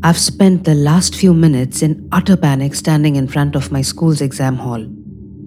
I've 0.00 0.16
spent 0.16 0.62
the 0.62 0.76
last 0.76 1.16
few 1.16 1.34
minutes 1.34 1.82
in 1.82 2.08
utter 2.12 2.36
panic 2.36 2.76
standing 2.76 3.16
in 3.16 3.26
front 3.26 3.56
of 3.56 3.72
my 3.72 3.82
school's 3.82 4.20
exam 4.20 4.54
hall, 4.54 4.86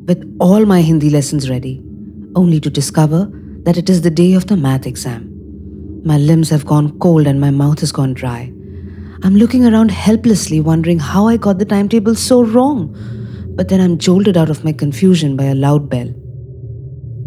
with 0.08 0.38
all 0.42 0.66
my 0.66 0.82
Hindi 0.82 1.09
lessons 1.09 1.50
ready, 1.50 1.82
only 2.35 2.59
to 2.59 2.69
discover 2.69 3.32
that 3.64 3.77
it 3.77 3.90
is 3.90 4.01
the 4.01 4.11
day 4.11 4.33
of 4.33 4.48
the 4.48 4.58
math 4.58 4.85
exam. 4.85 6.01
My 6.03 6.17
limbs 6.17 6.50
have 6.50 6.66
gone 6.66 7.00
cold 7.00 7.27
and 7.27 7.40
my 7.40 7.50
mouth 7.50 7.79
has 7.79 7.93
gone 7.93 8.14
dry. 8.14 8.52
I'm 9.24 9.38
looking 9.38 9.66
around 9.66 9.90
helplessly, 9.90 10.60
wondering 10.60 11.00
how 11.00 11.28
I 11.28 11.38
got 11.38 11.58
the 11.58 11.66
timetable 11.66 12.16
so 12.16 12.44
wrong. 12.44 12.94
But 13.56 13.70
then 13.70 13.80
I'm 13.80 13.98
jolted 13.98 14.36
out 14.36 14.50
of 14.50 14.66
my 14.66 14.74
confusion 14.74 15.38
by 15.38 15.46
a 15.46 15.56
loud 15.56 15.90
bell. 15.90 16.08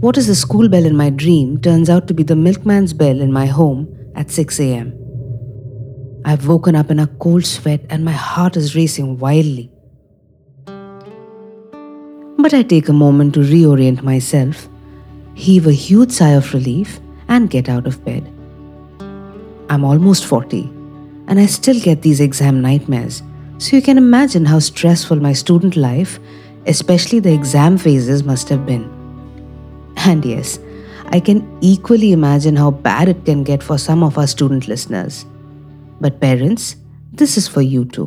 What 0.00 0.18
is 0.18 0.26
the 0.26 0.34
school 0.34 0.68
bell 0.68 0.84
in 0.84 0.94
my 0.94 1.08
dream 1.08 1.58
turns 1.58 1.88
out 1.88 2.06
to 2.08 2.14
be 2.14 2.22
the 2.22 2.36
milkman's 2.36 2.92
bell 2.92 3.22
in 3.22 3.32
my 3.32 3.46
home 3.46 3.88
at 4.14 4.30
6 4.30 4.60
a.m. 4.60 5.03
I've 6.26 6.46
woken 6.48 6.74
up 6.74 6.90
in 6.90 6.98
a 6.98 7.06
cold 7.06 7.44
sweat 7.44 7.84
and 7.90 8.04
my 8.04 8.12
heart 8.12 8.56
is 8.56 8.74
racing 8.74 9.18
wildly. 9.18 9.70
But 12.38 12.54
I 12.54 12.62
take 12.62 12.88
a 12.88 12.94
moment 12.94 13.34
to 13.34 13.40
reorient 13.40 14.02
myself, 14.02 14.68
heave 15.34 15.66
a 15.66 15.72
huge 15.72 16.10
sigh 16.10 16.30
of 16.30 16.54
relief, 16.54 17.00
and 17.28 17.50
get 17.50 17.68
out 17.68 17.86
of 17.86 18.04
bed. 18.04 18.26
I'm 19.68 19.84
almost 19.84 20.24
40, 20.26 20.62
and 21.26 21.38
I 21.40 21.46
still 21.46 21.78
get 21.80 22.02
these 22.02 22.20
exam 22.20 22.60
nightmares, 22.60 23.22
so 23.58 23.76
you 23.76 23.82
can 23.82 23.98
imagine 23.98 24.44
how 24.44 24.58
stressful 24.58 25.16
my 25.16 25.32
student 25.32 25.76
life, 25.76 26.18
especially 26.66 27.20
the 27.20 27.32
exam 27.32 27.78
phases, 27.78 28.24
must 28.24 28.48
have 28.48 28.66
been. 28.66 28.84
And 29.96 30.24
yes, 30.24 30.58
I 31.06 31.20
can 31.20 31.46
equally 31.60 32.12
imagine 32.12 32.56
how 32.56 32.70
bad 32.70 33.08
it 33.08 33.24
can 33.24 33.42
get 33.42 33.62
for 33.62 33.78
some 33.78 34.02
of 34.02 34.18
our 34.18 34.26
student 34.26 34.68
listeners. 34.68 35.24
But 36.04 36.20
parents, 36.20 36.76
this 37.12 37.38
is 37.38 37.48
for 37.48 37.62
you 37.62 37.86
too. 37.86 38.06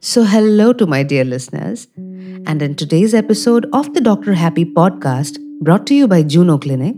So, 0.00 0.24
hello 0.24 0.74
to 0.74 0.86
my 0.86 1.02
dear 1.02 1.24
listeners. 1.24 1.88
And 1.96 2.60
in 2.60 2.74
today's 2.74 3.14
episode 3.14 3.66
of 3.72 3.94
the 3.94 4.02
Dr. 4.02 4.34
Happy 4.34 4.66
podcast, 4.66 5.38
brought 5.62 5.86
to 5.86 5.94
you 5.94 6.06
by 6.06 6.22
Juno 6.22 6.58
Clinic, 6.58 6.96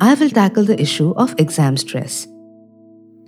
I 0.00 0.14
will 0.14 0.30
tackle 0.30 0.64
the 0.64 0.80
issue 0.82 1.12
of 1.12 1.36
exam 1.38 1.76
stress. 1.76 2.26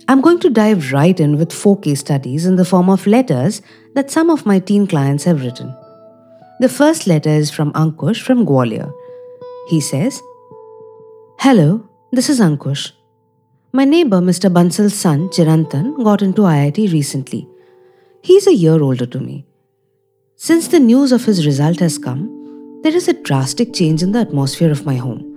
I'm 0.07 0.21
going 0.21 0.39
to 0.41 0.51
dive 0.51 0.91
right 0.91 1.19
in 1.19 1.37
with 1.37 1.51
four 1.51 1.79
case 1.79 2.01
studies 2.01 2.45
in 2.45 2.57
the 2.57 2.65
form 2.65 2.89
of 2.91 3.07
letters 3.07 3.63
that 3.95 4.11
some 4.11 4.29
of 4.29 4.45
my 4.45 4.59
teen 4.59 4.85
clients 4.85 5.23
have 5.23 5.43
written. 5.43 5.75
The 6.59 6.69
first 6.69 7.07
letter 7.07 7.31
is 7.31 7.49
from 7.49 7.73
Ankush 7.73 8.21
from 8.21 8.45
Gwalior. 8.45 8.93
He 9.67 9.81
says, 9.81 10.21
Hello, 11.39 11.89
this 12.11 12.29
is 12.29 12.39
Ankush. 12.39 12.91
My 13.71 13.83
neighbor, 13.83 14.21
Mr. 14.21 14.53
Bansal's 14.53 14.93
son, 14.93 15.29
Chirantan, 15.29 16.03
got 16.03 16.21
into 16.21 16.43
IIT 16.43 16.93
recently. 16.93 17.49
He's 18.21 18.45
a 18.45 18.53
year 18.53 18.81
older 18.81 19.07
to 19.07 19.19
me. 19.19 19.45
Since 20.35 20.67
the 20.67 20.79
news 20.79 21.11
of 21.11 21.25
his 21.25 21.47
result 21.47 21.79
has 21.79 21.97
come, 21.97 22.79
there 22.83 22.95
is 22.95 23.07
a 23.07 23.21
drastic 23.23 23.73
change 23.73 24.03
in 24.03 24.11
the 24.11 24.19
atmosphere 24.19 24.71
of 24.71 24.85
my 24.85 24.95
home. 24.95 25.34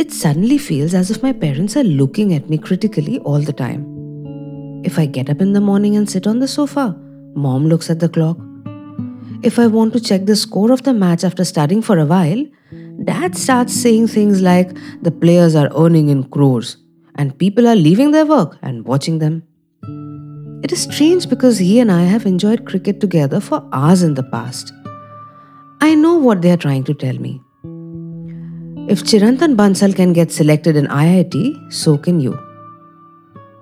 It 0.00 0.10
suddenly 0.10 0.56
feels 0.56 0.94
as 0.94 1.10
if 1.10 1.22
my 1.22 1.30
parents 1.30 1.76
are 1.76 1.84
looking 1.84 2.32
at 2.32 2.48
me 2.48 2.56
critically 2.56 3.18
all 3.18 3.38
the 3.38 3.52
time. 3.52 3.80
If 4.82 4.98
I 4.98 5.04
get 5.04 5.28
up 5.28 5.42
in 5.42 5.52
the 5.52 5.60
morning 5.60 5.94
and 5.94 6.08
sit 6.08 6.26
on 6.26 6.38
the 6.38 6.48
sofa, 6.48 6.96
mom 7.34 7.66
looks 7.66 7.90
at 7.90 8.00
the 8.00 8.08
clock. 8.08 8.38
If 9.42 9.58
I 9.58 9.66
want 9.66 9.92
to 9.92 10.00
check 10.00 10.24
the 10.24 10.36
score 10.36 10.72
of 10.72 10.84
the 10.84 10.94
match 10.94 11.22
after 11.22 11.44
studying 11.44 11.82
for 11.82 11.98
a 11.98 12.06
while, 12.06 12.46
dad 13.04 13.36
starts 13.36 13.74
saying 13.74 14.06
things 14.06 14.40
like 14.40 14.74
the 15.02 15.10
players 15.10 15.54
are 15.54 15.68
earning 15.76 16.08
in 16.08 16.24
crores 16.30 16.78
and 17.16 17.38
people 17.38 17.68
are 17.68 17.76
leaving 17.76 18.10
their 18.12 18.24
work 18.24 18.56
and 18.62 18.86
watching 18.86 19.18
them. 19.18 19.42
It 20.64 20.72
is 20.72 20.84
strange 20.84 21.28
because 21.28 21.58
he 21.58 21.78
and 21.78 21.92
I 21.92 22.04
have 22.04 22.24
enjoyed 22.24 22.64
cricket 22.64 23.00
together 23.00 23.38
for 23.38 23.68
hours 23.74 24.02
in 24.02 24.14
the 24.14 24.22
past. 24.22 24.72
I 25.82 25.94
know 25.94 26.16
what 26.16 26.40
they 26.40 26.52
are 26.52 26.64
trying 26.68 26.84
to 26.84 26.94
tell 26.94 27.18
me. 27.18 27.42
If 28.92 29.04
Chirantan 29.04 29.54
Bansal 29.54 29.94
can 29.94 30.12
get 30.12 30.32
selected 30.32 30.74
in 30.74 30.88
IIT, 30.88 31.72
so 31.72 31.96
can 31.96 32.18
you. 32.18 32.36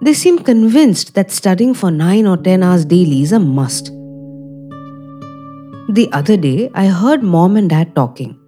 They 0.01 0.15
seem 0.15 0.39
convinced 0.39 1.15
that 1.17 1.31
studying 1.31 1.75
for 1.75 1.91
9 1.91 2.27
or 2.27 2.39
10 2.39 2.63
hours 2.63 2.87
daily 2.87 3.21
is 3.21 3.33
a 3.33 3.39
must. 3.39 3.89
The 5.91 6.09
other 6.13 6.39
day, 6.39 6.71
I 6.73 6.87
heard 6.87 7.23
mom 7.23 7.59
and 7.59 7.69
dad 7.69 7.95
talking 7.95 8.39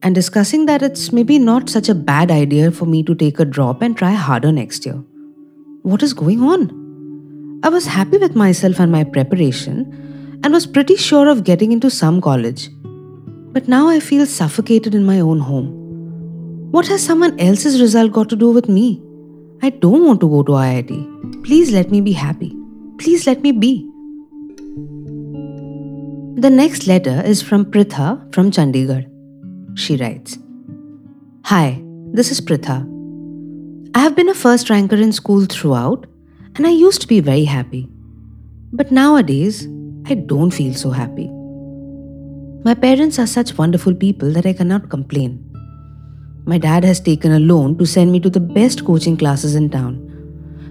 and 0.00 0.14
discussing 0.14 0.66
that 0.66 0.80
it's 0.80 1.10
maybe 1.10 1.40
not 1.40 1.68
such 1.68 1.88
a 1.88 1.94
bad 1.96 2.30
idea 2.30 2.70
for 2.70 2.86
me 2.86 3.02
to 3.02 3.16
take 3.16 3.40
a 3.40 3.44
drop 3.44 3.82
and 3.82 3.96
try 3.96 4.12
harder 4.12 4.52
next 4.52 4.86
year. 4.86 5.02
What 5.82 6.04
is 6.04 6.14
going 6.14 6.40
on? 6.40 6.70
I 7.64 7.68
was 7.68 7.86
happy 7.86 8.18
with 8.18 8.36
myself 8.36 8.78
and 8.78 8.92
my 8.92 9.02
preparation 9.02 10.40
and 10.44 10.52
was 10.52 10.68
pretty 10.68 10.94
sure 10.94 11.28
of 11.28 11.42
getting 11.42 11.72
into 11.72 11.90
some 11.90 12.20
college. 12.20 12.70
But 13.52 13.66
now 13.66 13.88
I 13.88 13.98
feel 13.98 14.24
suffocated 14.24 14.94
in 14.94 15.04
my 15.04 15.18
own 15.18 15.40
home. 15.40 15.79
What 16.74 16.86
has 16.86 17.02
someone 17.02 17.38
else's 17.40 17.80
result 17.80 18.12
got 18.12 18.28
to 18.28 18.36
do 18.36 18.52
with 18.52 18.68
me? 18.68 19.02
I 19.60 19.70
don't 19.70 20.06
want 20.06 20.20
to 20.20 20.28
go 20.28 20.44
to 20.44 20.52
IIT. 20.52 21.42
Please 21.42 21.72
let 21.72 21.90
me 21.90 22.00
be 22.00 22.12
happy. 22.12 22.56
Please 22.96 23.26
let 23.26 23.42
me 23.42 23.50
be. 23.50 23.90
The 26.40 26.48
next 26.48 26.86
letter 26.86 27.22
is 27.24 27.42
from 27.42 27.64
Pritha 27.64 28.32
from 28.32 28.52
Chandigarh. 28.52 29.04
She 29.76 29.96
writes 29.96 30.38
Hi, 31.46 31.82
this 32.12 32.30
is 32.30 32.40
Pritha. 32.40 32.78
I 33.96 33.98
have 33.98 34.14
been 34.14 34.28
a 34.28 34.34
first 34.34 34.70
ranker 34.70 34.94
in 34.94 35.10
school 35.10 35.46
throughout, 35.46 36.06
and 36.54 36.68
I 36.68 36.70
used 36.70 37.00
to 37.00 37.08
be 37.08 37.18
very 37.18 37.46
happy. 37.46 37.88
But 38.72 38.92
nowadays, 38.92 39.66
I 40.06 40.14
don't 40.14 40.52
feel 40.52 40.74
so 40.74 40.90
happy. 40.90 41.28
My 42.64 42.74
parents 42.74 43.18
are 43.18 43.26
such 43.26 43.58
wonderful 43.58 43.92
people 43.92 44.30
that 44.34 44.46
I 44.46 44.52
cannot 44.52 44.88
complain. 44.88 45.49
My 46.46 46.58
dad 46.58 46.84
has 46.84 47.00
taken 47.00 47.32
a 47.32 47.40
loan 47.40 47.76
to 47.78 47.86
send 47.86 48.12
me 48.12 48.20
to 48.20 48.30
the 48.30 48.40
best 48.40 48.84
coaching 48.84 49.16
classes 49.16 49.54
in 49.54 49.70
town. 49.70 50.06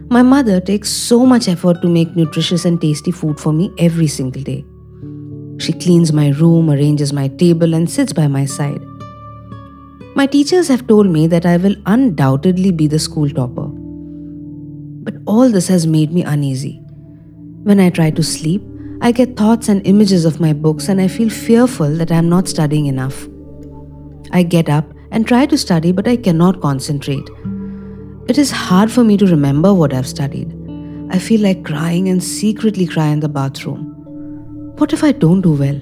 My 0.09 0.23
mother 0.23 0.59
takes 0.59 0.89
so 0.89 1.25
much 1.25 1.47
effort 1.47 1.81
to 1.81 1.87
make 1.87 2.15
nutritious 2.15 2.65
and 2.65 2.81
tasty 2.81 3.11
food 3.11 3.39
for 3.39 3.53
me 3.53 3.71
every 3.77 4.07
single 4.07 4.41
day. 4.41 4.65
She 5.59 5.73
cleans 5.73 6.11
my 6.11 6.29
room, 6.29 6.69
arranges 6.69 7.13
my 7.13 7.27
table, 7.27 7.73
and 7.73 7.89
sits 7.89 8.13
by 8.13 8.27
my 8.27 8.45
side. 8.45 8.81
My 10.15 10.25
teachers 10.25 10.67
have 10.67 10.87
told 10.87 11.07
me 11.07 11.27
that 11.27 11.45
I 11.45 11.57
will 11.57 11.75
undoubtedly 11.85 12.71
be 12.71 12.87
the 12.87 12.97
school 12.97 13.29
topper. 13.29 13.67
But 15.03 15.15
all 15.27 15.49
this 15.49 15.67
has 15.67 15.85
made 15.85 16.11
me 16.11 16.23
uneasy. 16.23 16.81
When 17.63 17.79
I 17.79 17.89
try 17.89 18.09
to 18.11 18.23
sleep, 18.23 18.63
I 19.01 19.11
get 19.11 19.37
thoughts 19.37 19.69
and 19.69 19.85
images 19.85 20.25
of 20.25 20.39
my 20.39 20.53
books 20.53 20.89
and 20.89 20.99
I 20.99 21.07
feel 21.07 21.29
fearful 21.29 21.95
that 21.97 22.11
I 22.11 22.15
am 22.15 22.27
not 22.27 22.47
studying 22.47 22.87
enough. 22.87 23.27
I 24.31 24.43
get 24.43 24.69
up 24.69 24.91
and 25.11 25.27
try 25.27 25.45
to 25.45 25.57
study, 25.57 25.91
but 25.91 26.07
I 26.07 26.15
cannot 26.15 26.61
concentrate. 26.61 27.29
It 28.27 28.37
is 28.37 28.51
hard 28.51 28.91
for 28.91 29.03
me 29.03 29.17
to 29.17 29.25
remember 29.25 29.73
what 29.73 29.93
I've 29.93 30.07
studied. 30.07 30.55
I 31.11 31.17
feel 31.17 31.41
like 31.41 31.65
crying 31.65 32.09
and 32.09 32.23
secretly 32.23 32.85
cry 32.85 33.07
in 33.07 33.19
the 33.19 33.29
bathroom. 33.29 33.95
What 34.77 34.93
if 34.93 35.03
I 35.03 35.11
don't 35.11 35.41
do 35.41 35.53
well? 35.53 35.81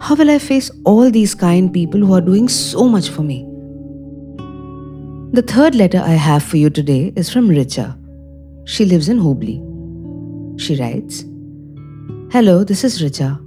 How 0.00 0.14
will 0.14 0.30
I 0.30 0.38
face 0.38 0.70
all 0.84 1.10
these 1.10 1.34
kind 1.34 1.72
people 1.72 2.00
who 2.00 2.12
are 2.12 2.20
doing 2.20 2.48
so 2.48 2.84
much 2.88 3.08
for 3.08 3.22
me? 3.22 3.44
The 5.32 5.42
third 5.42 5.74
letter 5.74 5.98
I 5.98 6.10
have 6.10 6.42
for 6.42 6.56
you 6.56 6.70
today 6.70 7.12
is 7.16 7.30
from 7.30 7.48
Richa. 7.48 7.98
She 8.66 8.84
lives 8.84 9.08
in 9.08 9.18
Hubli. 9.18 9.58
She 10.60 10.76
writes 10.76 11.24
Hello, 12.30 12.64
this 12.64 12.84
is 12.84 13.02
Richa. 13.02 13.42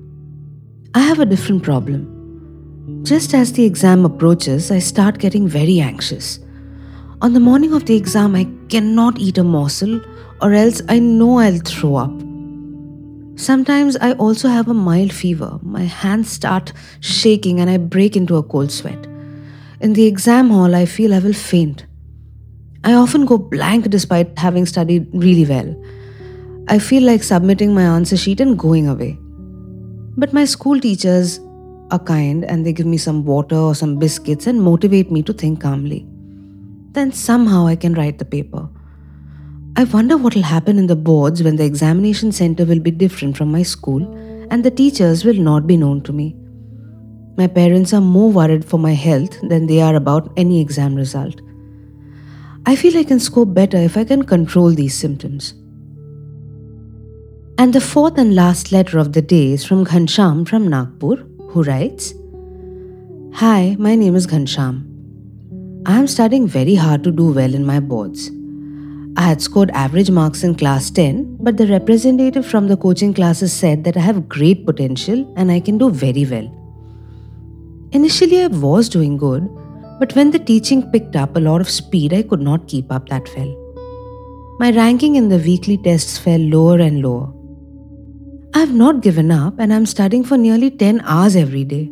I 0.93 0.99
have 0.99 1.19
a 1.19 1.25
different 1.25 1.63
problem. 1.63 2.10
Just 3.03 3.35
as 3.35 3.53
the 3.53 3.63
exam 3.63 4.05
approaches, 4.05 4.71
I 4.71 4.79
start 4.79 5.19
getting 5.19 5.47
very 5.47 5.79
anxious. 5.79 6.39
On 7.21 7.33
the 7.33 7.39
morning 7.39 7.73
of 7.73 7.85
the 7.85 7.95
exam, 7.95 8.35
I 8.35 8.47
cannot 8.69 9.19
eat 9.19 9.37
a 9.37 9.43
morsel, 9.43 10.01
or 10.41 10.53
else 10.53 10.81
I 10.89 10.97
know 10.97 11.37
I'll 11.37 11.59
throw 11.59 11.97
up. 11.97 12.11
Sometimes 13.35 13.97
I 13.97 14.13
also 14.13 14.47
have 14.49 14.67
a 14.67 14.73
mild 14.73 15.13
fever. 15.13 15.59
My 15.61 15.83
hands 15.83 16.31
start 16.31 16.73
shaking 17.01 17.59
and 17.59 17.69
I 17.69 17.77
break 17.77 18.15
into 18.15 18.35
a 18.37 18.43
cold 18.43 18.71
sweat. 18.71 19.05
In 19.79 19.93
the 19.93 20.07
exam 20.07 20.49
hall, 20.49 20.73
I 20.73 20.85
feel 20.85 21.13
I 21.13 21.19
will 21.19 21.33
faint. 21.33 21.85
I 22.83 22.93
often 22.93 23.25
go 23.25 23.37
blank 23.37 23.89
despite 23.89 24.39
having 24.39 24.65
studied 24.65 25.07
really 25.13 25.45
well. 25.45 25.75
I 26.67 26.79
feel 26.79 27.03
like 27.03 27.21
submitting 27.21 27.75
my 27.75 27.83
answer 27.83 28.17
sheet 28.17 28.41
and 28.41 28.57
going 28.57 28.87
away. 28.87 29.19
But 30.17 30.33
my 30.33 30.45
school 30.45 30.79
teachers 30.79 31.39
are 31.91 31.99
kind 31.99 32.45
and 32.45 32.65
they 32.65 32.73
give 32.73 32.85
me 32.85 32.97
some 32.97 33.25
water 33.25 33.55
or 33.55 33.75
some 33.75 33.97
biscuits 33.97 34.47
and 34.47 34.61
motivate 34.61 35.11
me 35.11 35.21
to 35.23 35.33
think 35.33 35.61
calmly. 35.61 36.05
Then 36.93 37.11
somehow 37.11 37.67
I 37.67 37.75
can 37.75 37.93
write 37.93 38.17
the 38.17 38.25
paper. 38.25 38.67
I 39.75 39.85
wonder 39.85 40.17
what 40.17 40.35
will 40.35 40.43
happen 40.43 40.77
in 40.77 40.87
the 40.87 40.95
boards 40.95 41.43
when 41.43 41.55
the 41.55 41.65
examination 41.65 42.31
center 42.31 42.65
will 42.65 42.79
be 42.79 42.91
different 42.91 43.37
from 43.37 43.51
my 43.51 43.63
school 43.63 44.03
and 44.49 44.63
the 44.63 44.71
teachers 44.71 45.23
will 45.23 45.41
not 45.49 45.65
be 45.67 45.77
known 45.77 46.01
to 46.01 46.13
me. 46.13 46.35
My 47.37 47.47
parents 47.47 47.93
are 47.93 48.01
more 48.01 48.31
worried 48.31 48.65
for 48.65 48.77
my 48.77 48.93
health 48.93 49.39
than 49.41 49.67
they 49.67 49.81
are 49.81 49.95
about 49.95 50.33
any 50.35 50.59
exam 50.59 50.95
result. 50.95 51.41
I 52.65 52.75
feel 52.75 52.97
I 52.97 53.03
can 53.03 53.19
score 53.19 53.45
better 53.45 53.77
if 53.77 53.97
I 53.97 54.03
can 54.03 54.23
control 54.23 54.71
these 54.71 54.93
symptoms. 54.93 55.53
And 57.57 57.73
the 57.73 57.81
fourth 57.81 58.17
and 58.17 58.35
last 58.35 58.71
letter 58.71 58.97
of 58.99 59.13
the 59.13 59.21
day 59.21 59.53
is 59.53 59.63
from 59.63 59.85
Ghansham 59.85 60.47
from 60.47 60.67
Nagpur, 60.67 61.23
who 61.51 61.63
writes 61.63 62.13
Hi, 63.39 63.75
my 63.77 63.95
name 63.95 64.15
is 64.15 64.27
Ghansham. 64.27 64.75
I 65.85 65.97
am 65.97 66.07
studying 66.07 66.47
very 66.47 66.75
hard 66.75 67.03
to 67.03 67.11
do 67.11 67.31
well 67.33 67.53
in 67.53 67.65
my 67.65 67.79
boards. 67.79 68.29
I 69.17 69.23
had 69.23 69.41
scored 69.41 69.71
average 69.71 70.11
marks 70.11 70.43
in 70.43 70.55
class 70.55 70.89
10, 70.89 71.37
but 71.41 71.57
the 71.57 71.67
representative 71.67 72.45
from 72.45 72.67
the 72.67 72.77
coaching 72.77 73.13
classes 73.13 73.51
said 73.51 73.83
that 73.83 73.97
I 73.97 73.99
have 73.99 74.29
great 74.29 74.65
potential 74.65 75.33
and 75.35 75.51
I 75.51 75.59
can 75.59 75.77
do 75.77 75.89
very 75.89 76.25
well. 76.25 76.49
Initially, 77.91 78.41
I 78.41 78.47
was 78.47 78.87
doing 78.87 79.17
good, 79.17 79.49
but 79.99 80.15
when 80.15 80.31
the 80.31 80.39
teaching 80.39 80.89
picked 80.91 81.17
up 81.17 81.35
a 81.35 81.41
lot 81.41 81.59
of 81.59 81.69
speed, 81.69 82.13
I 82.13 82.21
could 82.21 82.41
not 82.41 82.69
keep 82.69 82.91
up 82.91 83.09
that 83.09 83.29
well. 83.35 83.57
My 84.59 84.71
ranking 84.71 85.15
in 85.15 85.27
the 85.27 85.39
weekly 85.39 85.77
tests 85.77 86.17
fell 86.17 86.39
lower 86.39 86.79
and 86.79 87.01
lower. 87.01 87.33
I 88.53 88.59
have 88.59 88.73
not 88.73 89.01
given 89.01 89.31
up 89.31 89.59
and 89.59 89.73
I'm 89.73 89.85
studying 89.85 90.25
for 90.25 90.37
nearly 90.37 90.69
10 90.69 91.01
hours 91.05 91.37
every 91.37 91.63
day. 91.63 91.89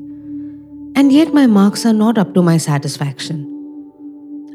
And 0.96 1.10
yet 1.10 1.34
my 1.34 1.48
marks 1.48 1.86
are 1.86 1.94
not 1.94 2.18
up 2.18 2.34
to 2.34 2.42
my 2.42 2.58
satisfaction. 2.58 3.46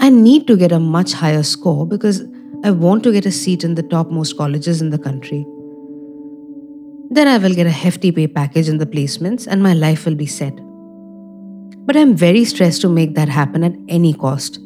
I 0.00 0.10
need 0.10 0.46
to 0.48 0.56
get 0.58 0.70
a 0.70 0.78
much 0.78 1.14
higher 1.14 1.42
score 1.42 1.86
because 1.86 2.22
I 2.62 2.72
want 2.72 3.04
to 3.04 3.12
get 3.12 3.24
a 3.24 3.32
seat 3.32 3.64
in 3.64 3.74
the 3.74 3.82
topmost 3.82 4.36
colleges 4.36 4.82
in 4.82 4.90
the 4.90 4.98
country. 4.98 5.46
Then 7.08 7.26
I 7.26 7.38
will 7.38 7.54
get 7.54 7.66
a 7.66 7.70
hefty 7.70 8.12
pay 8.12 8.26
package 8.26 8.68
in 8.68 8.76
the 8.76 8.86
placements 8.86 9.46
and 9.46 9.62
my 9.62 9.72
life 9.72 10.04
will 10.04 10.14
be 10.14 10.26
set. 10.26 10.54
But 11.86 11.96
I'm 11.96 12.14
very 12.14 12.44
stressed 12.44 12.82
to 12.82 12.90
make 12.90 13.14
that 13.14 13.30
happen 13.30 13.64
at 13.64 13.76
any 13.88 14.12
cost. 14.12 14.60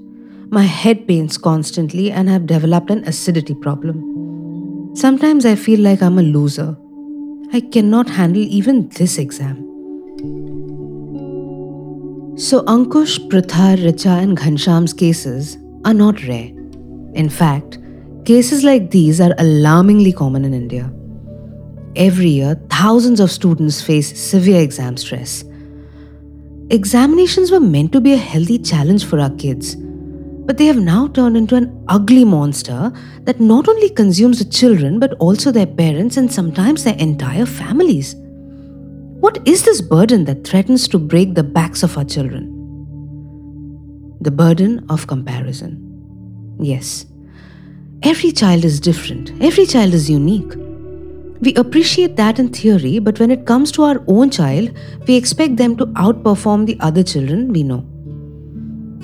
My 0.50 0.64
head 0.64 1.06
pains 1.06 1.38
constantly 1.38 2.10
and 2.10 2.28
I've 2.28 2.46
developed 2.46 2.90
an 2.90 3.04
acidity 3.04 3.54
problem. 3.54 4.92
Sometimes 4.96 5.46
I 5.46 5.54
feel 5.54 5.78
like 5.78 6.02
I'm 6.02 6.18
a 6.18 6.22
loser. 6.22 6.76
I 7.50 7.60
cannot 7.60 8.10
handle 8.10 8.42
even 8.42 8.88
this 8.90 9.16
exam. 9.16 9.56
So, 12.36 12.62
Ankush, 12.64 13.18
Pritha, 13.28 13.74
Richa, 13.76 14.22
and 14.22 14.36
Ghansham's 14.36 14.92
cases 14.92 15.56
are 15.86 15.94
not 15.94 16.22
rare. 16.24 16.50
In 17.14 17.30
fact, 17.30 17.78
cases 18.26 18.64
like 18.64 18.90
these 18.90 19.18
are 19.18 19.34
alarmingly 19.38 20.12
common 20.12 20.44
in 20.44 20.52
India. 20.52 20.92
Every 21.96 22.28
year, 22.28 22.60
thousands 22.68 23.18
of 23.18 23.30
students 23.30 23.80
face 23.80 24.20
severe 24.20 24.60
exam 24.60 24.98
stress. 24.98 25.42
Examinations 26.68 27.50
were 27.50 27.60
meant 27.60 27.92
to 27.92 28.00
be 28.02 28.12
a 28.12 28.18
healthy 28.18 28.58
challenge 28.58 29.06
for 29.06 29.18
our 29.18 29.30
kids, 29.30 29.74
but 30.48 30.56
they 30.56 30.64
have 30.64 30.78
now 30.80 31.06
turned 31.08 31.36
into 31.36 31.54
an 31.56 31.84
ugly 31.88 32.24
monster 32.24 32.90
that 33.24 33.38
not 33.38 33.68
only 33.68 33.90
consumes 33.90 34.38
the 34.38 34.46
children 34.46 34.98
but 34.98 35.12
also 35.18 35.52
their 35.52 35.66
parents 35.66 36.16
and 36.16 36.32
sometimes 36.32 36.84
their 36.84 36.96
entire 36.96 37.44
families. 37.44 38.14
What 39.20 39.46
is 39.46 39.64
this 39.64 39.82
burden 39.82 40.24
that 40.24 40.46
threatens 40.46 40.88
to 40.88 40.98
break 40.98 41.34
the 41.34 41.42
backs 41.42 41.82
of 41.82 41.98
our 41.98 42.04
children? 42.04 42.46
The 44.22 44.30
burden 44.30 44.86
of 44.88 45.06
comparison. 45.06 46.56
Yes, 46.58 47.04
every 48.02 48.32
child 48.32 48.64
is 48.64 48.80
different, 48.80 49.32
every 49.42 49.66
child 49.66 49.92
is 49.92 50.08
unique. 50.08 50.54
We 51.40 51.54
appreciate 51.56 52.16
that 52.16 52.38
in 52.38 52.48
theory, 52.48 52.98
but 53.00 53.20
when 53.20 53.30
it 53.30 53.44
comes 53.44 53.70
to 53.72 53.82
our 53.82 54.02
own 54.06 54.30
child, 54.30 54.74
we 55.06 55.14
expect 55.14 55.58
them 55.58 55.76
to 55.76 55.86
outperform 55.88 56.64
the 56.64 56.80
other 56.80 57.02
children 57.02 57.52
we 57.52 57.62
know. 57.62 57.87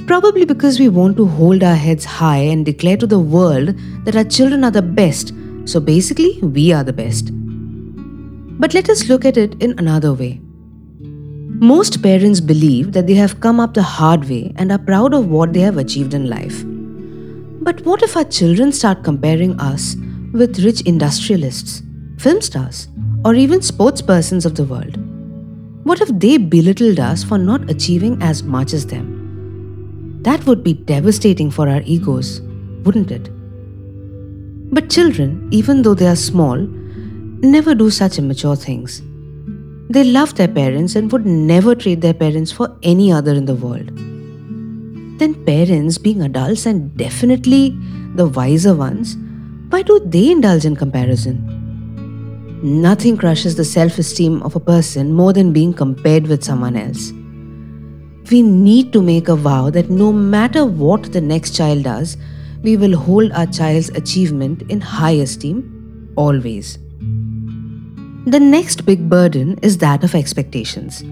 Probably 0.06 0.44
because 0.44 0.78
we 0.78 0.90
want 0.90 1.16
to 1.16 1.26
hold 1.26 1.62
our 1.62 1.74
heads 1.74 2.04
high 2.04 2.36
and 2.52 2.66
declare 2.66 2.98
to 2.98 3.06
the 3.06 3.18
world 3.18 3.74
that 4.04 4.14
our 4.14 4.24
children 4.24 4.62
are 4.62 4.70
the 4.70 4.82
best, 4.82 5.32
so 5.64 5.80
basically, 5.80 6.38
we 6.42 6.72
are 6.72 6.84
the 6.84 6.92
best. 6.92 7.30
But 8.60 8.74
let 8.74 8.90
us 8.90 9.08
look 9.08 9.24
at 9.24 9.38
it 9.38 9.54
in 9.62 9.78
another 9.78 10.12
way. 10.12 10.42
Most 11.00 12.02
parents 12.02 12.40
believe 12.40 12.92
that 12.92 13.06
they 13.06 13.14
have 13.14 13.40
come 13.40 13.58
up 13.58 13.72
the 13.72 13.82
hard 13.82 14.28
way 14.28 14.52
and 14.56 14.70
are 14.70 14.78
proud 14.78 15.14
of 15.14 15.28
what 15.28 15.54
they 15.54 15.60
have 15.60 15.78
achieved 15.78 16.12
in 16.12 16.28
life. 16.28 16.62
But 17.62 17.80
what 17.86 18.02
if 18.02 18.14
our 18.14 18.24
children 18.24 18.72
start 18.72 19.04
comparing 19.04 19.58
us 19.58 19.96
with 20.32 20.62
rich 20.62 20.82
industrialists, 20.82 21.82
film 22.18 22.42
stars, 22.42 22.88
or 23.24 23.34
even 23.34 23.62
sports 23.62 24.02
persons 24.02 24.44
of 24.44 24.54
the 24.54 24.64
world? 24.64 24.98
What 25.84 26.02
if 26.02 26.10
they 26.18 26.36
belittled 26.36 27.00
us 27.00 27.24
for 27.24 27.38
not 27.38 27.70
achieving 27.70 28.22
as 28.22 28.42
much 28.42 28.74
as 28.74 28.86
them? 28.86 29.23
That 30.24 30.46
would 30.46 30.64
be 30.64 30.72
devastating 30.72 31.50
for 31.50 31.68
our 31.68 31.82
egos, 31.84 32.40
wouldn't 32.84 33.10
it? 33.10 33.28
But 34.72 34.88
children, 34.90 35.48
even 35.52 35.82
though 35.82 35.94
they 35.94 36.06
are 36.06 36.16
small, 36.16 36.56
never 36.56 37.74
do 37.74 37.90
such 37.90 38.18
immature 38.18 38.56
things. 38.56 39.02
They 39.90 40.02
love 40.02 40.34
their 40.34 40.48
parents 40.48 40.96
and 40.96 41.12
would 41.12 41.26
never 41.26 41.74
trade 41.74 42.00
their 42.00 42.14
parents 42.14 42.50
for 42.50 42.74
any 42.82 43.12
other 43.12 43.34
in 43.34 43.44
the 43.44 43.54
world. 43.54 43.90
Then, 45.18 45.34
parents, 45.44 45.98
being 45.98 46.22
adults 46.22 46.64
and 46.64 46.96
definitely 46.96 47.76
the 48.14 48.26
wiser 48.26 48.74
ones, 48.74 49.16
why 49.68 49.82
do 49.82 50.00
they 50.06 50.30
indulge 50.30 50.64
in 50.64 50.74
comparison? 50.74 51.36
Nothing 52.62 53.18
crushes 53.18 53.56
the 53.56 53.64
self 53.64 53.98
esteem 53.98 54.42
of 54.42 54.56
a 54.56 54.60
person 54.60 55.12
more 55.12 55.34
than 55.34 55.52
being 55.52 55.74
compared 55.74 56.28
with 56.28 56.42
someone 56.42 56.76
else. 56.76 57.12
We 58.30 58.40
need 58.42 58.92
to 58.94 59.02
make 59.02 59.28
a 59.28 59.36
vow 59.36 59.70
that 59.70 59.90
no 59.90 60.12
matter 60.12 60.64
what 60.64 61.12
the 61.12 61.20
next 61.20 61.54
child 61.54 61.84
does, 61.84 62.16
we 62.62 62.76
will 62.76 62.96
hold 62.96 63.32
our 63.32 63.46
child's 63.46 63.90
achievement 63.90 64.62
in 64.70 64.80
high 64.80 65.12
esteem 65.12 66.12
always. 66.16 66.78
The 68.26 68.40
next 68.40 68.86
big 68.86 69.10
burden 69.10 69.58
is 69.60 69.76
that 69.78 70.02
of 70.02 70.14
expectations. 70.14 71.02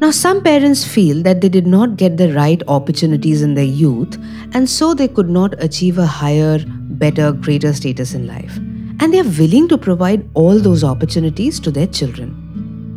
Now, 0.00 0.10
some 0.10 0.42
parents 0.42 0.84
feel 0.84 1.22
that 1.22 1.42
they 1.42 1.50
did 1.50 1.66
not 1.66 1.96
get 1.96 2.16
the 2.16 2.32
right 2.32 2.62
opportunities 2.68 3.42
in 3.42 3.54
their 3.54 3.64
youth, 3.64 4.18
and 4.52 4.68
so 4.68 4.94
they 4.94 5.08
could 5.08 5.28
not 5.28 5.62
achieve 5.62 5.98
a 5.98 6.06
higher, 6.06 6.58
better, 6.66 7.32
greater 7.32 7.72
status 7.74 8.14
in 8.14 8.26
life. 8.26 8.56
And 9.00 9.12
they 9.12 9.20
are 9.20 9.38
willing 9.38 9.68
to 9.68 9.78
provide 9.78 10.28
all 10.34 10.58
those 10.58 10.84
opportunities 10.84 11.60
to 11.60 11.70
their 11.70 11.86
children. 11.86 12.43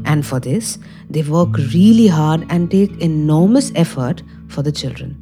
And 0.08 0.26
for 0.26 0.40
this, 0.40 0.80
they 1.10 1.22
work 1.22 1.56
really 1.74 2.08
hard 2.08 2.46
and 2.50 2.72
take 2.72 3.00
enormous 3.02 3.72
effort 3.76 4.24
for 4.48 4.64
the 4.64 4.72
children. 4.72 5.16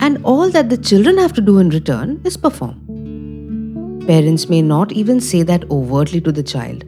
And 0.00 0.24
all 0.24 0.50
that 0.50 0.70
the 0.70 0.78
children 0.78 1.18
have 1.18 1.32
to 1.34 1.40
do 1.40 1.58
in 1.58 1.70
return 1.70 2.20
is 2.24 2.36
perform. 2.36 4.04
Parents 4.06 4.48
may 4.48 4.62
not 4.62 4.92
even 4.92 5.20
say 5.20 5.42
that 5.42 5.68
overtly 5.68 6.20
to 6.20 6.30
the 6.30 6.44
child. 6.44 6.84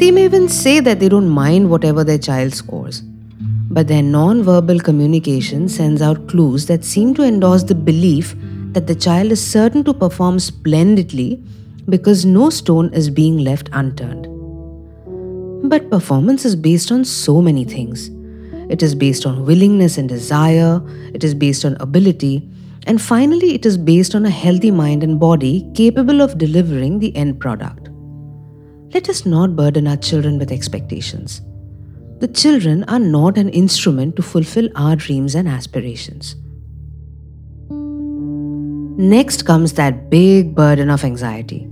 They 0.00 0.10
may 0.10 0.24
even 0.24 0.48
say 0.48 0.80
that 0.80 0.98
they 0.98 1.08
don't 1.08 1.28
mind 1.28 1.70
whatever 1.70 2.02
their 2.02 2.18
child 2.18 2.54
scores. 2.54 3.02
But 3.70 3.86
their 3.86 4.02
non 4.02 4.42
verbal 4.42 4.80
communication 4.80 5.68
sends 5.68 6.02
out 6.02 6.26
clues 6.26 6.66
that 6.66 6.84
seem 6.84 7.14
to 7.14 7.22
endorse 7.22 7.62
the 7.62 7.76
belief 7.76 8.34
that 8.72 8.88
the 8.88 8.96
child 8.96 9.30
is 9.30 9.44
certain 9.44 9.84
to 9.84 9.94
perform 9.94 10.40
splendidly 10.40 11.40
because 11.88 12.24
no 12.24 12.50
stone 12.50 12.92
is 12.92 13.10
being 13.10 13.38
left 13.38 13.68
unturned. 13.72 14.19
But 15.62 15.90
performance 15.90 16.44
is 16.44 16.56
based 16.56 16.90
on 16.90 17.04
so 17.04 17.40
many 17.40 17.64
things. 17.64 18.10
It 18.70 18.82
is 18.82 18.94
based 18.94 19.26
on 19.26 19.44
willingness 19.44 19.98
and 19.98 20.08
desire, 20.08 20.80
it 21.12 21.24
is 21.24 21.34
based 21.34 21.64
on 21.64 21.76
ability, 21.80 22.48
and 22.86 23.00
finally, 23.00 23.54
it 23.54 23.66
is 23.66 23.76
based 23.76 24.14
on 24.14 24.24
a 24.24 24.30
healthy 24.30 24.70
mind 24.70 25.02
and 25.02 25.20
body 25.20 25.70
capable 25.74 26.22
of 26.22 26.38
delivering 26.38 26.98
the 26.98 27.14
end 27.14 27.38
product. 27.38 27.88
Let 28.94 29.08
us 29.08 29.26
not 29.26 29.54
burden 29.54 29.86
our 29.86 29.96
children 29.96 30.38
with 30.38 30.50
expectations. 30.50 31.42
The 32.20 32.28
children 32.28 32.84
are 32.84 32.98
not 32.98 33.38
an 33.38 33.48
instrument 33.50 34.16
to 34.16 34.22
fulfill 34.22 34.68
our 34.76 34.96
dreams 34.96 35.34
and 35.34 35.48
aspirations. 35.48 36.36
Next 38.98 39.46
comes 39.46 39.74
that 39.74 40.10
big 40.10 40.54
burden 40.54 40.90
of 40.90 41.04
anxiety. 41.04 41.68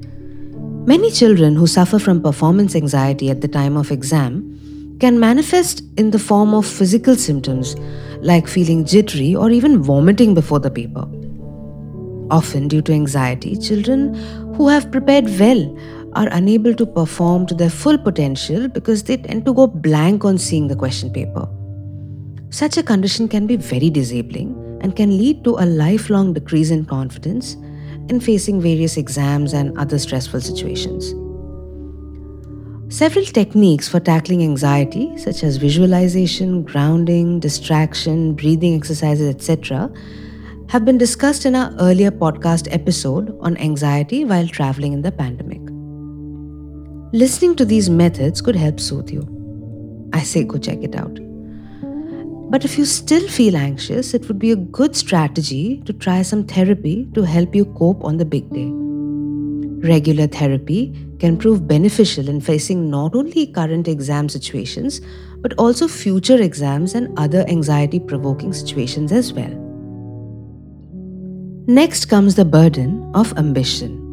Many 0.88 1.10
children 1.10 1.54
who 1.54 1.66
suffer 1.66 1.98
from 1.98 2.22
performance 2.22 2.74
anxiety 2.74 3.28
at 3.28 3.42
the 3.42 3.48
time 3.56 3.76
of 3.76 3.90
exam 3.90 4.96
can 5.00 5.20
manifest 5.20 5.82
in 5.98 6.12
the 6.12 6.18
form 6.18 6.54
of 6.54 6.64
physical 6.64 7.14
symptoms 7.14 7.76
like 8.22 8.48
feeling 8.48 8.86
jittery 8.86 9.34
or 9.34 9.50
even 9.50 9.82
vomiting 9.82 10.32
before 10.32 10.60
the 10.60 10.70
paper. 10.70 11.06
Often, 12.30 12.68
due 12.68 12.80
to 12.80 12.94
anxiety, 12.94 13.54
children 13.58 14.14
who 14.54 14.68
have 14.68 14.90
prepared 14.90 15.28
well 15.38 15.62
are 16.14 16.28
unable 16.28 16.72
to 16.72 16.86
perform 16.86 17.44
to 17.48 17.54
their 17.54 17.68
full 17.68 17.98
potential 17.98 18.66
because 18.66 19.02
they 19.02 19.18
tend 19.18 19.44
to 19.44 19.52
go 19.52 19.66
blank 19.66 20.24
on 20.24 20.38
seeing 20.38 20.68
the 20.68 20.76
question 20.76 21.12
paper. 21.12 21.46
Such 22.48 22.78
a 22.78 22.82
condition 22.82 23.28
can 23.28 23.46
be 23.46 23.56
very 23.56 23.90
disabling 23.90 24.56
and 24.80 24.96
can 24.96 25.18
lead 25.18 25.44
to 25.44 25.56
a 25.58 25.66
lifelong 25.66 26.32
decrease 26.32 26.70
in 26.70 26.86
confidence 26.86 27.58
in 28.08 28.20
facing 28.20 28.60
various 28.60 28.96
exams 28.96 29.52
and 29.52 29.76
other 29.78 29.98
stressful 29.98 30.40
situations. 30.40 31.14
Several 32.90 33.24
techniques 33.24 33.86
for 33.86 34.00
tackling 34.00 34.42
anxiety, 34.42 35.16
such 35.18 35.44
as 35.44 35.58
visualization, 35.58 36.62
grounding, 36.62 37.38
distraction, 37.38 38.34
breathing 38.34 38.74
exercises, 38.74 39.28
etc., 39.28 39.92
have 40.70 40.84
been 40.84 40.98
discussed 40.98 41.44
in 41.44 41.54
our 41.54 41.72
earlier 41.80 42.10
podcast 42.10 42.66
episode 42.70 43.36
on 43.40 43.56
anxiety 43.58 44.24
while 44.24 44.48
traveling 44.48 44.92
in 44.94 45.02
the 45.02 45.12
pandemic. 45.12 45.60
Listening 47.12 47.54
to 47.56 47.64
these 47.64 47.90
methods 47.90 48.40
could 48.40 48.56
help 48.56 48.80
soothe 48.80 49.10
you. 49.10 49.22
I 50.12 50.22
say 50.22 50.44
go 50.44 50.58
check 50.58 50.82
it 50.82 50.94
out. 50.94 51.27
But 52.50 52.64
if 52.64 52.78
you 52.78 52.86
still 52.86 53.28
feel 53.28 53.56
anxious, 53.56 54.14
it 54.14 54.26
would 54.26 54.38
be 54.38 54.52
a 54.52 54.56
good 54.56 54.96
strategy 54.96 55.82
to 55.84 55.92
try 55.92 56.22
some 56.22 56.44
therapy 56.44 57.06
to 57.14 57.22
help 57.22 57.54
you 57.54 57.66
cope 57.66 58.02
on 58.02 58.16
the 58.16 58.24
big 58.24 58.48
day. 58.50 58.70
Regular 59.86 60.26
therapy 60.26 60.94
can 61.18 61.36
prove 61.36 61.68
beneficial 61.68 62.26
in 62.28 62.40
facing 62.40 62.88
not 62.88 63.14
only 63.14 63.48
current 63.48 63.86
exam 63.86 64.30
situations, 64.30 65.02
but 65.40 65.52
also 65.58 65.86
future 65.86 66.40
exams 66.40 66.94
and 66.94 67.16
other 67.18 67.44
anxiety 67.48 68.00
provoking 68.00 68.54
situations 68.54 69.12
as 69.12 69.32
well. 69.32 69.54
Next 71.66 72.06
comes 72.06 72.34
the 72.34 72.46
burden 72.46 73.10
of 73.14 73.36
ambition. 73.36 74.06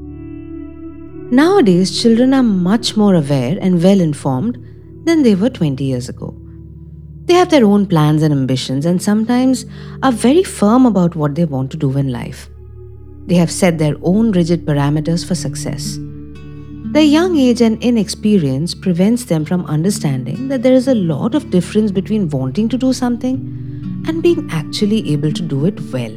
Nowadays, 1.32 2.02
children 2.02 2.34
are 2.34 2.44
much 2.44 2.98
more 2.98 3.16
aware 3.16 3.58
and 3.62 3.82
well 3.82 4.02
informed 4.02 4.58
than 5.06 5.24
they 5.24 5.36
were 5.36 5.50
20 5.50 5.82
years 5.84 6.10
ago. 6.10 6.38
They 7.26 7.34
have 7.34 7.50
their 7.50 7.66
own 7.66 7.88
plans 7.88 8.22
and 8.22 8.32
ambitions 8.32 8.86
and 8.86 9.02
sometimes 9.02 9.66
are 10.04 10.12
very 10.12 10.44
firm 10.44 10.86
about 10.86 11.16
what 11.16 11.36
they 11.36 11.46
want 11.46 11.72
to 11.72 11.78
do 11.78 11.98
in 11.98 12.12
life. 12.12 12.50
They 13.26 13.36
have 13.36 13.50
set 13.52 13.80
their 13.80 13.96
own 14.04 14.32
rigid 14.32 14.66
parameters 14.66 15.28
for 15.28 15.34
success. 15.34 15.98
Their 16.96 17.04
young 17.04 17.36
age 17.36 17.62
and 17.62 17.82
inexperience 17.84 18.76
prevents 18.76 19.26
them 19.26 19.44
from 19.44 19.66
understanding 19.66 20.48
that 20.50 20.62
there 20.62 20.74
is 20.74 20.88
a 20.88 20.94
lot 20.96 21.34
of 21.34 21.50
difference 21.50 21.92
between 21.92 22.30
wanting 22.30 22.70
to 22.70 22.78
do 22.78 22.94
something 22.94 23.36
and 24.08 24.22
being 24.22 24.48
actually 24.52 25.12
able 25.12 25.32
to 25.32 25.42
do 25.42 25.66
it 25.66 25.82
well. 25.92 26.16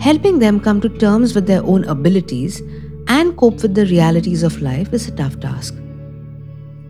Helping 0.00 0.38
them 0.38 0.60
come 0.60 0.80
to 0.80 0.88
terms 0.88 1.34
with 1.34 1.46
their 1.46 1.62
own 1.64 1.84
abilities 1.84 2.62
and 3.08 3.36
cope 3.36 3.60
with 3.62 3.74
the 3.74 3.86
realities 3.86 4.42
of 4.42 4.62
life 4.62 4.92
is 4.94 5.08
a 5.08 5.16
tough 5.16 5.38
task. 5.40 5.74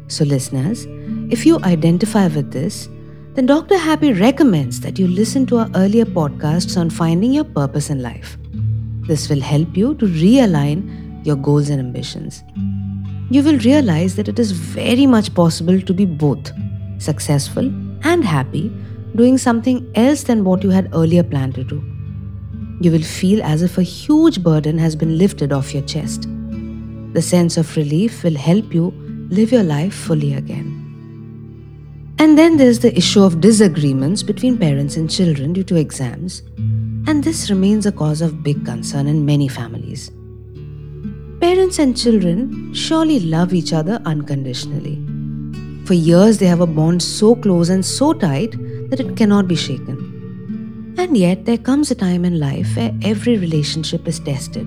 So, 0.08 0.24
listeners, 0.24 0.86
if 1.30 1.46
you 1.46 1.58
identify 1.60 2.26
with 2.28 2.52
this, 2.52 2.88
then 3.34 3.46
Dr. 3.46 3.76
Happy 3.76 4.12
recommends 4.12 4.80
that 4.80 4.98
you 4.98 5.08
listen 5.08 5.46
to 5.46 5.58
our 5.58 5.70
earlier 5.74 6.04
podcasts 6.04 6.76
on 6.76 6.90
finding 6.90 7.32
your 7.32 7.44
purpose 7.44 7.90
in 7.90 8.02
life. 8.02 8.36
This 9.08 9.28
will 9.28 9.40
help 9.40 9.76
you 9.76 9.94
to 9.96 10.06
realign 10.06 11.26
your 11.26 11.36
goals 11.36 11.68
and 11.68 11.80
ambitions. 11.80 12.42
You 13.30 13.42
will 13.42 13.58
realize 13.58 14.16
that 14.16 14.28
it 14.28 14.38
is 14.38 14.52
very 14.52 15.06
much 15.06 15.34
possible 15.34 15.80
to 15.80 15.94
be 15.94 16.04
both 16.04 16.52
successful 16.98 17.66
and 18.04 18.24
happy 18.24 18.70
doing 19.16 19.38
something 19.38 19.90
else 19.94 20.24
than 20.24 20.44
what 20.44 20.62
you 20.62 20.70
had 20.70 20.94
earlier 20.94 21.22
planned 21.22 21.54
to 21.54 21.64
do. 21.64 21.82
You 22.80 22.92
will 22.92 23.02
feel 23.02 23.42
as 23.42 23.62
if 23.62 23.78
a 23.78 23.82
huge 23.82 24.42
burden 24.42 24.78
has 24.78 24.94
been 24.94 25.16
lifted 25.16 25.52
off 25.52 25.72
your 25.72 25.84
chest. 25.84 26.28
The 27.14 27.22
sense 27.22 27.56
of 27.56 27.76
relief 27.76 28.22
will 28.22 28.36
help 28.36 28.74
you 28.74 28.90
live 29.30 29.52
your 29.52 29.62
life 29.62 29.94
fully 29.94 30.34
again. 30.34 30.83
And 32.18 32.38
then 32.38 32.56
there's 32.56 32.78
the 32.78 32.97
issue 32.97 33.23
of 33.23 33.40
disagreements 33.40 34.23
between 34.23 34.56
parents 34.56 34.97
and 34.97 35.11
children 35.11 35.52
due 35.52 35.64
to 35.64 35.76
exams, 35.76 36.42
and 37.06 37.25
this 37.25 37.50
remains 37.50 37.87
a 37.87 37.92
cause 37.92 38.23
of 38.23 38.42
big 38.42 38.64
concern 38.64 39.09
in 39.09 39.26
many 39.26 39.49
families. 39.49 40.11
Parents 41.40 41.78
and 41.78 41.97
children 41.97 42.73
surely 42.73 43.21
love 43.21 43.52
each 43.52 43.73
other 43.73 44.00
unconditionally. 44.06 45.02
For 45.87 45.94
years, 45.94 46.38
they 46.38 46.47
have 46.47 46.61
a 46.61 46.66
bond 46.66 47.02
so 47.02 47.35
close 47.35 47.68
and 47.68 47.85
so 47.85 48.12
tight 48.12 48.52
that 48.90 49.00
it 49.00 49.16
cannot 49.16 49.49
be 49.49 49.56
shaken. 49.56 50.94
And 50.97 51.16
yet, 51.16 51.44
there 51.44 51.59
comes 51.59 51.90
a 51.90 51.97
time 51.97 52.25
in 52.25 52.38
life 52.38 52.76
where 52.76 52.94
every 53.02 53.37
relationship 53.37 54.06
is 54.06 54.21
tested. 54.21 54.66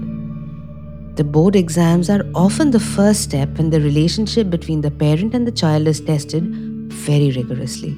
The 1.16 1.24
board 1.24 1.56
exams 1.56 2.10
are 2.10 2.24
often 2.36 2.72
the 2.72 2.80
first 2.80 3.22
step 3.24 3.58
when 3.58 3.70
the 3.70 3.82
relationship 3.82 4.50
between 4.50 4.82
the 4.82 4.92
parent 4.92 5.34
and 5.34 5.48
the 5.48 5.52
child 5.52 5.88
is 5.88 6.02
tested 6.02 6.44
very 6.98 7.32
rigorously. 7.32 7.98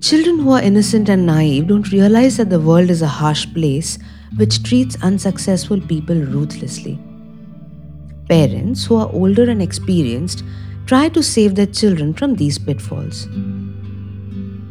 Children 0.00 0.38
who 0.40 0.50
are 0.50 0.62
innocent 0.62 1.08
and 1.08 1.26
naive 1.26 1.68
don't 1.68 1.92
realize 1.92 2.36
that 2.36 2.50
the 2.50 2.58
world 2.58 2.90
is 2.90 3.02
a 3.02 3.06
harsh 3.06 3.46
place 3.54 3.98
which 4.36 4.62
treats 4.62 4.96
unsuccessful 5.02 5.80
people 5.80 6.16
ruthlessly. 6.16 6.98
Parents 8.28 8.84
who 8.84 8.96
are 8.96 9.12
older 9.12 9.48
and 9.48 9.62
experienced 9.62 10.42
try 10.86 11.08
to 11.08 11.22
save 11.22 11.54
their 11.54 11.66
children 11.66 12.14
from 12.14 12.34
these 12.34 12.58
pitfalls. 12.58 13.26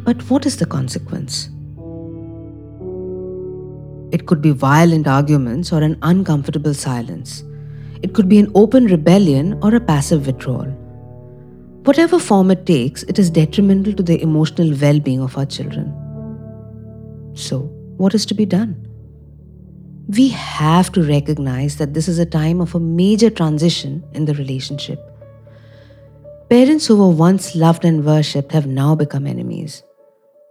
But 0.04 0.30
what 0.30 0.46
is 0.46 0.58
the 0.58 0.66
consequence? 0.66 1.50
It 4.12 4.26
could 4.26 4.42
be 4.42 4.52
violent 4.52 5.08
arguments 5.08 5.72
or 5.72 5.82
an 5.82 5.98
uncomfortable 6.02 6.74
silence. 6.74 7.44
It 8.02 8.14
could 8.14 8.28
be 8.28 8.40
an 8.40 8.52
open 8.56 8.88
rebellion 8.88 9.58
or 9.62 9.76
a 9.76 9.80
passive 9.80 10.26
withdrawal. 10.26 10.81
Whatever 11.84 12.20
form 12.20 12.52
it 12.52 12.68
takes, 12.68 13.02
it 13.04 13.18
is 13.18 13.32
detrimental 13.32 13.94
to 13.94 14.04
the 14.04 14.22
emotional 14.22 14.72
well 14.80 15.00
being 15.00 15.20
of 15.20 15.36
our 15.36 15.48
children. 15.48 15.92
So, 17.34 17.62
what 17.98 18.14
is 18.14 18.24
to 18.28 18.36
be 18.36 18.46
done? 18.46 18.88
We 20.08 20.28
have 20.30 20.92
to 20.92 21.02
recognize 21.02 21.78
that 21.78 21.96
this 21.96 22.08
is 22.08 22.20
a 22.20 22.26
time 22.26 22.62
of 22.62 22.76
a 22.76 22.80
major 22.80 23.32
transition 23.32 24.04
in 24.14 24.26
the 24.26 24.36
relationship. 24.36 25.00
Parents 26.52 26.86
who 26.86 26.98
were 26.98 27.10
once 27.10 27.56
loved 27.56 27.84
and 27.84 28.06
worshipped 28.06 28.52
have 28.52 28.68
now 28.68 28.94
become 28.94 29.26
enemies. 29.26 29.82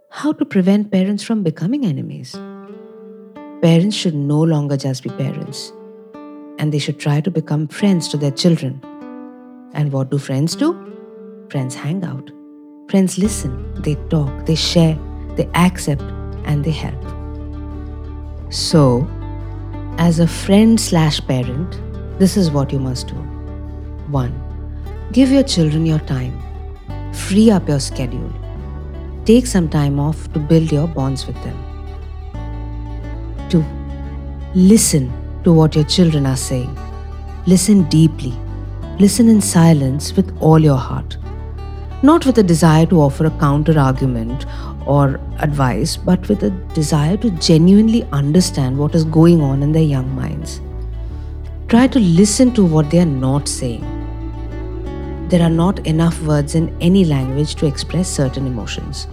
How 0.09 0.33
to 0.33 0.43
prevent 0.43 0.91
parents 0.91 1.23
from 1.23 1.43
becoming 1.43 1.85
enemies? 1.85 2.33
Parents 3.61 3.95
should 3.95 4.15
no 4.15 4.41
longer 4.41 4.75
just 4.75 5.03
be 5.03 5.09
parents, 5.11 5.71
and 6.59 6.73
they 6.73 6.79
should 6.79 6.99
try 6.99 7.21
to 7.21 7.31
become 7.31 7.69
friends 7.69 8.09
to 8.09 8.17
their 8.17 8.31
children. 8.31 8.81
And 9.73 9.93
what 9.93 10.09
do 10.09 10.17
friends 10.17 10.57
do? 10.57 10.91
Friends 11.51 11.75
hang 11.75 12.01
out. 12.05 12.31
Friends 12.89 13.17
listen, 13.17 13.53
they 13.81 13.95
talk, 14.09 14.45
they 14.45 14.55
share, 14.55 14.97
they 15.35 15.49
accept, 15.53 16.01
and 16.45 16.63
they 16.63 16.71
help. 16.71 17.03
So, 18.49 19.05
as 19.97 20.19
a 20.19 20.27
friend 20.27 20.79
slash 20.79 21.19
parent, 21.27 21.77
this 22.19 22.37
is 22.37 22.51
what 22.51 22.71
you 22.71 22.79
must 22.79 23.09
do. 23.09 23.15
1. 23.15 25.09
Give 25.11 25.29
your 25.29 25.43
children 25.43 25.85
your 25.85 25.99
time. 25.99 26.41
Free 27.11 27.51
up 27.51 27.67
your 27.67 27.81
schedule. 27.81 28.31
Take 29.25 29.45
some 29.45 29.67
time 29.67 29.99
off 29.99 30.31
to 30.31 30.39
build 30.39 30.71
your 30.71 30.87
bonds 30.87 31.27
with 31.27 31.35
them. 31.43 31.57
2. 33.49 33.61
Listen 34.55 35.11
to 35.43 35.51
what 35.51 35.75
your 35.75 35.83
children 35.83 36.25
are 36.25 36.37
saying. 36.37 36.73
Listen 37.45 37.83
deeply. 37.89 38.33
Listen 38.99 39.27
in 39.27 39.41
silence 39.41 40.15
with 40.15 40.33
all 40.39 40.57
your 40.57 40.77
heart 40.77 41.17
not 42.03 42.25
with 42.25 42.37
a 42.39 42.43
desire 42.43 42.85
to 42.87 42.99
offer 42.99 43.25
a 43.25 43.31
counter 43.39 43.79
argument 43.79 44.45
or 44.87 45.19
advice, 45.39 45.97
but 45.97 46.27
with 46.27 46.43
a 46.43 46.49
desire 46.73 47.17
to 47.17 47.29
genuinely 47.31 48.03
understand 48.11 48.77
what 48.77 48.95
is 48.95 49.03
going 49.03 49.41
on 49.41 49.61
in 49.61 49.71
their 49.71 49.83
young 49.83 50.13
minds. 50.15 50.61
Try 51.67 51.87
to 51.87 51.99
listen 51.99 52.53
to 52.53 52.65
what 52.65 52.89
they 52.89 52.99
are 52.99 53.05
not 53.05 53.47
saying. 53.47 53.85
There 55.29 55.41
are 55.41 55.49
not 55.49 55.85
enough 55.85 56.21
words 56.23 56.55
in 56.55 56.75
any 56.81 57.05
language 57.05 57.55
to 57.55 57.67
express 57.67 58.09
certain 58.09 58.47
emotions. 58.47 59.07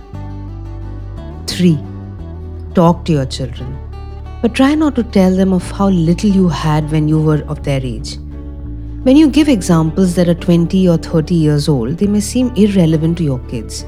3. 1.46 1.78
Talk 2.74 3.04
to 3.04 3.12
your 3.12 3.26
children, 3.26 3.76
but 4.40 4.54
try 4.54 4.74
not 4.74 4.94
to 4.96 5.02
tell 5.02 5.34
them 5.34 5.52
of 5.52 5.70
how 5.70 5.88
little 5.88 6.30
you 6.30 6.48
had 6.48 6.90
when 6.90 7.06
you 7.08 7.20
were 7.20 7.42
of 7.48 7.62
their 7.64 7.80
age 7.82 8.18
when 9.08 9.16
you 9.16 9.26
give 9.30 9.48
examples 9.48 10.14
that 10.14 10.28
are 10.28 10.34
20 10.34 10.86
or 10.86 10.98
30 10.98 11.34
years 11.34 11.66
old, 11.66 11.96
they 11.96 12.06
may 12.06 12.20
seem 12.20 12.50
irrelevant 12.56 13.16
to 13.16 13.24
your 13.24 13.38
kids. 13.48 13.86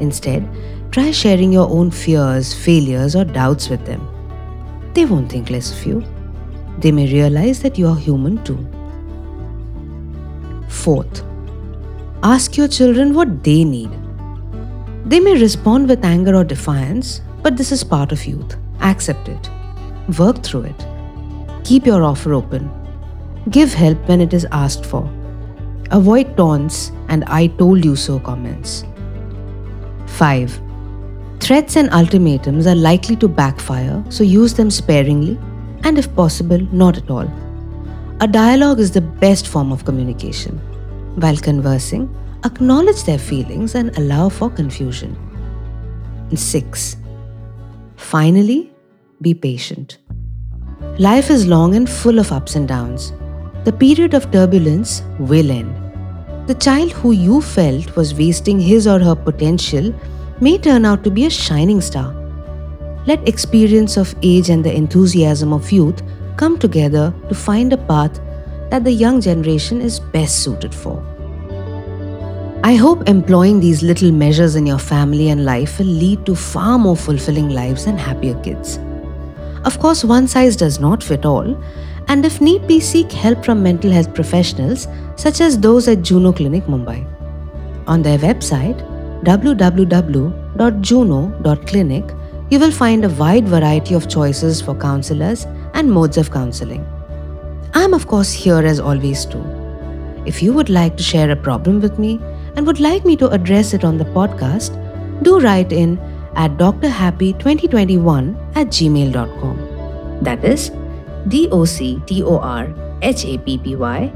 Instead, 0.00 0.44
try 0.90 1.12
sharing 1.12 1.52
your 1.52 1.68
own 1.70 1.88
fears, 1.88 2.52
failures, 2.52 3.14
or 3.14 3.24
doubts 3.24 3.68
with 3.68 3.86
them. 3.86 4.00
They 4.92 5.04
won't 5.04 5.30
think 5.30 5.50
less 5.50 5.70
of 5.70 5.86
you. 5.86 6.02
They 6.78 6.90
may 6.90 7.06
realize 7.12 7.62
that 7.62 7.78
you 7.78 7.86
are 7.86 7.96
human 7.96 8.42
too. 8.42 8.58
Fourth, 10.68 11.22
ask 12.24 12.56
your 12.56 12.66
children 12.66 13.14
what 13.14 13.44
they 13.44 13.62
need. 13.62 13.92
They 15.04 15.20
may 15.20 15.40
respond 15.40 15.88
with 15.88 16.04
anger 16.04 16.34
or 16.34 16.42
defiance, 16.42 17.20
but 17.44 17.56
this 17.56 17.70
is 17.70 17.84
part 17.84 18.10
of 18.10 18.26
youth. 18.26 18.56
Accept 18.80 19.28
it. 19.28 19.48
Work 20.18 20.42
through 20.42 20.62
it. 20.62 20.86
Keep 21.62 21.86
your 21.86 22.02
offer 22.02 22.34
open 22.34 22.68
Give 23.48 23.72
help 23.72 23.98
when 24.06 24.20
it 24.20 24.34
is 24.34 24.46
asked 24.52 24.84
for. 24.84 25.10
Avoid 25.90 26.36
taunts 26.36 26.92
and 27.08 27.24
I 27.24 27.46
told 27.46 27.84
you 27.84 27.96
so 27.96 28.20
comments. 28.20 28.84
5. 30.06 30.60
Threats 31.40 31.76
and 31.76 31.90
ultimatums 31.90 32.66
are 32.66 32.74
likely 32.74 33.16
to 33.16 33.26
backfire, 33.26 34.04
so 34.10 34.22
use 34.22 34.54
them 34.54 34.70
sparingly 34.70 35.38
and, 35.84 35.98
if 35.98 36.14
possible, 36.14 36.60
not 36.70 36.98
at 36.98 37.10
all. 37.10 37.28
A 38.20 38.28
dialogue 38.28 38.78
is 38.78 38.90
the 38.90 39.00
best 39.00 39.48
form 39.48 39.72
of 39.72 39.86
communication. 39.86 40.58
While 41.16 41.38
conversing, 41.38 42.14
acknowledge 42.44 43.04
their 43.04 43.18
feelings 43.18 43.74
and 43.74 43.96
allow 43.96 44.28
for 44.28 44.50
confusion. 44.50 45.16
6. 46.34 46.96
Finally, 47.96 48.70
be 49.22 49.32
patient. 49.32 49.98
Life 50.98 51.30
is 51.30 51.46
long 51.46 51.74
and 51.74 51.88
full 51.88 52.18
of 52.18 52.30
ups 52.30 52.54
and 52.54 52.68
downs. 52.68 53.12
The 53.64 53.72
period 53.72 54.14
of 54.14 54.30
turbulence 54.30 55.02
will 55.18 55.50
end. 55.50 55.74
The 56.46 56.54
child 56.54 56.92
who 56.92 57.12
you 57.12 57.42
felt 57.42 57.94
was 57.94 58.14
wasting 58.14 58.58
his 58.58 58.86
or 58.86 58.98
her 58.98 59.14
potential 59.14 59.94
may 60.40 60.56
turn 60.56 60.86
out 60.86 61.04
to 61.04 61.10
be 61.10 61.26
a 61.26 61.30
shining 61.30 61.82
star. 61.82 62.14
Let 63.06 63.28
experience 63.28 63.98
of 63.98 64.14
age 64.22 64.48
and 64.48 64.64
the 64.64 64.74
enthusiasm 64.74 65.52
of 65.52 65.70
youth 65.70 66.02
come 66.38 66.58
together 66.58 67.12
to 67.28 67.34
find 67.34 67.72
a 67.74 67.76
path 67.76 68.18
that 68.70 68.84
the 68.84 68.92
young 68.92 69.20
generation 69.20 69.82
is 69.82 70.00
best 70.00 70.42
suited 70.42 70.74
for. 70.74 71.04
I 72.64 72.76
hope 72.76 73.08
employing 73.08 73.60
these 73.60 73.82
little 73.82 74.10
measures 74.10 74.56
in 74.56 74.66
your 74.66 74.78
family 74.78 75.28
and 75.28 75.44
life 75.44 75.78
will 75.78 75.86
lead 75.86 76.24
to 76.26 76.34
far 76.34 76.78
more 76.78 76.96
fulfilling 76.96 77.50
lives 77.50 77.86
and 77.86 78.00
happier 78.00 78.40
kids. 78.42 78.78
Of 79.64 79.78
course, 79.78 80.02
one 80.02 80.26
size 80.26 80.56
does 80.56 80.80
not 80.80 81.02
fit 81.02 81.26
all, 81.26 81.62
and 82.10 82.26
if 82.26 82.40
need 82.40 82.66
be, 82.66 82.80
seek 82.80 83.12
help 83.12 83.44
from 83.44 83.62
mental 83.62 83.92
health 83.96 84.12
professionals 84.14 84.88
such 85.14 85.40
as 85.40 85.60
those 85.66 85.86
at 85.86 86.02
Juno 86.02 86.32
Clinic 86.32 86.64
Mumbai. 86.64 87.06
On 87.86 88.02
their 88.02 88.18
website, 88.18 88.80
www.juno.clinic, 89.22 92.04
you 92.50 92.58
will 92.58 92.72
find 92.72 93.04
a 93.04 93.10
wide 93.10 93.48
variety 93.48 93.94
of 93.94 94.08
choices 94.08 94.60
for 94.60 94.74
counselors 94.74 95.46
and 95.74 95.92
modes 95.92 96.18
of 96.18 96.32
counseling. 96.32 96.84
I 97.74 97.84
am, 97.84 97.94
of 97.94 98.08
course, 98.08 98.32
here 98.32 98.66
as 98.66 98.80
always 98.80 99.24
too. 99.24 99.44
If 100.26 100.42
you 100.42 100.52
would 100.52 100.68
like 100.68 100.96
to 100.96 101.04
share 101.04 101.30
a 101.30 101.36
problem 101.36 101.80
with 101.80 101.96
me 102.00 102.18
and 102.56 102.66
would 102.66 102.80
like 102.80 103.04
me 103.04 103.14
to 103.18 103.28
address 103.28 103.72
it 103.72 103.84
on 103.84 103.98
the 103.98 104.04
podcast, 104.06 104.74
do 105.22 105.38
write 105.38 105.70
in 105.70 105.96
at 106.34 106.56
drhappy2021 106.56 108.34
at 108.56 108.66
gmail.com. 108.66 109.56
That 110.22 110.44
is 110.44 110.72
D 111.28 111.48
O 111.50 111.64
C 111.64 112.00
T 112.06 112.22
O 112.22 112.38
R 112.38 112.72
H 113.02 113.24
A 113.24 113.38
P 113.38 113.58
P 113.58 113.76
Y 113.76 114.12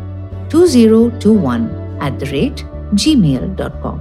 2021 0.48 1.98
at 2.00 2.18
the 2.18 2.26
rate 2.26 2.64
gmail.com. 2.94 4.00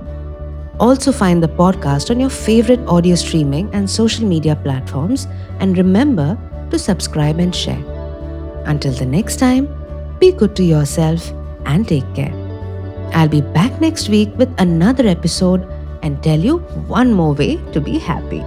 Also, 0.79 1.12
find 1.12 1.41
the 1.41 1.48
podcast 1.48 2.10
on 2.10 2.19
your 2.19 2.29
favorite 2.29 2.79
audio 2.88 3.15
streaming 3.15 3.69
and 3.74 3.89
social 3.89 4.25
media 4.25 4.55
platforms, 4.55 5.27
and 5.60 5.77
remember 5.77 6.38
to 6.72 6.79
subscribe 6.79 7.39
and 7.39 7.55
share. 7.55 7.83
Until 8.65 8.93
the 8.93 9.05
next 9.05 9.38
time, 9.38 9.67
be 10.19 10.31
good 10.31 10.55
to 10.55 10.63
yourself 10.63 11.31
and 11.65 11.88
take 11.88 12.12
care. 12.15 12.33
I'll 13.13 13.29
be 13.29 13.41
back 13.41 13.79
next 13.79 14.10
week 14.10 14.29
with 14.36 14.50
another 14.57 15.07
episode 15.07 15.67
and 16.01 16.22
tell 16.24 16.39
you 16.39 16.57
one 16.88 17.13
more 17.13 17.33
way 17.33 17.57
to 17.72 17.79
be 17.79 18.00
happy. 18.00 18.43